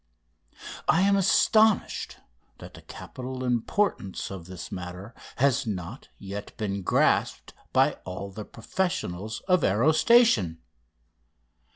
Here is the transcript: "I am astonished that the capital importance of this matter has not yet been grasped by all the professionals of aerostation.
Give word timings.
"I 0.87 1.01
am 1.01 1.15
astonished 1.15 2.17
that 2.57 2.73
the 2.73 2.81
capital 2.81 3.43
importance 3.43 4.31
of 4.31 4.47
this 4.47 4.71
matter 4.71 5.13
has 5.35 5.67
not 5.67 6.07
yet 6.17 6.57
been 6.57 6.81
grasped 6.81 7.53
by 7.71 7.99
all 8.03 8.31
the 8.31 8.43
professionals 8.43 9.41
of 9.41 9.61
aerostation. 9.63 10.57